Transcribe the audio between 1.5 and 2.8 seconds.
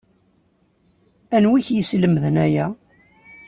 i k-yeslemden aya?